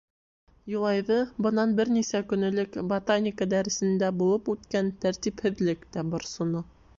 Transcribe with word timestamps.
Юлайҙы 0.73 1.17
бынан 1.47 1.75
бер 1.79 1.91
нисә 1.97 2.21
көн 2.31 2.47
элек 2.47 2.77
ботаника 2.93 3.49
дәресендә 3.53 4.11
булып 4.23 4.51
үткән 4.55 4.91
тәртипһеҙлек 5.05 5.87
тә 5.99 6.07
борсоно. 6.17 6.65